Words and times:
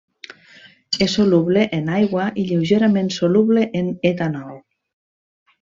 És 1.05 1.17
soluble 1.19 1.65
en 1.79 1.91
aigua 1.99 2.25
i 2.45 2.47
lleugerament 2.53 3.13
soluble 3.19 3.69
en 3.83 3.95
etanol. 4.15 4.61